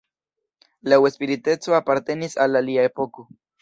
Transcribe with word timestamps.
Laŭ 0.93 0.99
spiriteco 1.17 1.79
apartenis 1.83 2.39
al 2.47 2.65
alia 2.65 2.91
epoko. 2.95 3.33